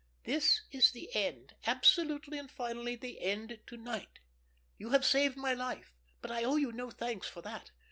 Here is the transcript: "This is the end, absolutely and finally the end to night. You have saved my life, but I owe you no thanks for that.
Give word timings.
"This 0.23 0.63
is 0.71 0.93
the 0.93 1.13
end, 1.15 1.53
absolutely 1.67 2.39
and 2.39 2.49
finally 2.49 2.95
the 2.95 3.21
end 3.21 3.59
to 3.67 3.77
night. 3.77 4.17
You 4.79 4.89
have 4.89 5.05
saved 5.05 5.37
my 5.37 5.53
life, 5.53 5.93
but 6.23 6.31
I 6.31 6.43
owe 6.43 6.55
you 6.55 6.71
no 6.71 6.89
thanks 6.89 7.27
for 7.29 7.43
that. 7.43 7.69